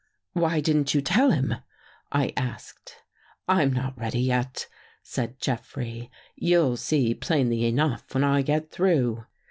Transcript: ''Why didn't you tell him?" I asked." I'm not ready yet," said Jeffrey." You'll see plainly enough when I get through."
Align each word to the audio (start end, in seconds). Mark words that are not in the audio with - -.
''Why 0.35 0.63
didn't 0.63 0.95
you 0.95 1.01
tell 1.03 1.29
him?" 1.29 1.53
I 2.11 2.33
asked." 2.35 2.95
I'm 3.47 3.71
not 3.71 3.99
ready 3.99 4.19
yet," 4.21 4.65
said 5.03 5.39
Jeffrey." 5.39 6.09
You'll 6.35 6.75
see 6.77 7.13
plainly 7.13 7.65
enough 7.65 8.11
when 8.15 8.23
I 8.23 8.41
get 8.41 8.71
through." 8.71 9.25